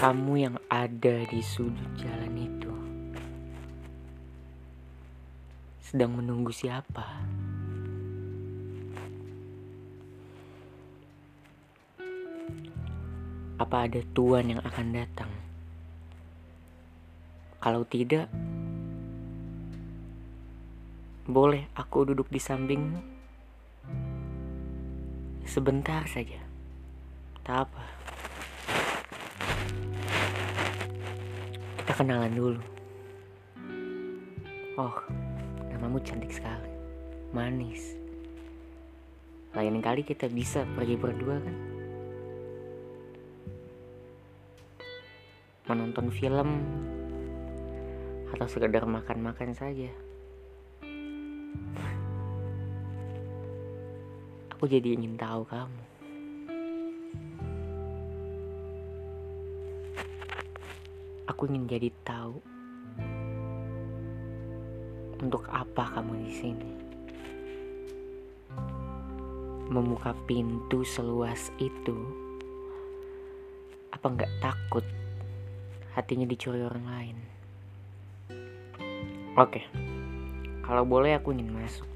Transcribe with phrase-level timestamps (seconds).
[0.00, 2.72] Kamu yang ada di sudut jalan itu
[5.76, 7.04] sedang menunggu siapa?
[13.60, 15.28] Apa ada tuan yang akan datang?
[17.60, 18.32] Kalau tidak,
[21.28, 23.04] boleh aku duduk di sampingmu?
[25.44, 26.40] Sebentar saja.
[27.44, 27.99] Tak apa.
[31.90, 32.62] Kita kenalan dulu.
[34.78, 34.94] Oh,
[35.74, 36.70] namamu cantik sekali.
[37.34, 37.98] Manis.
[39.58, 41.56] Lain kali kita bisa pergi berdua kan?
[45.66, 46.62] Menonton film
[48.38, 49.90] atau sekedar makan-makan saja.
[54.54, 55.89] Aku jadi ingin tahu kamu.
[61.30, 62.42] Aku ingin jadi tahu
[65.22, 66.70] untuk apa kamu di sini.
[69.70, 71.94] Membuka pintu seluas itu,
[73.94, 74.82] apa nggak takut
[75.94, 77.16] hatinya dicuri orang lain?
[79.38, 79.62] Oke,
[80.66, 81.86] kalau boleh aku ingin masuk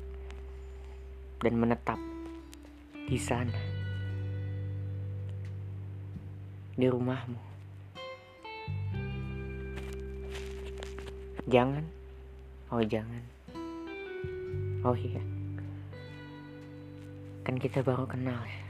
[1.42, 1.98] dan menetap
[3.10, 3.58] di sana,
[6.78, 7.53] di rumahmu.
[11.44, 11.84] Jangan,
[12.72, 13.20] oh jangan,
[14.80, 15.20] oh iya,
[17.44, 18.63] kan kita baru kenal ya.